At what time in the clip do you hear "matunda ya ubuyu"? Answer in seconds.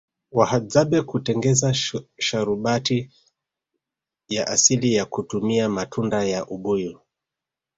5.69-6.99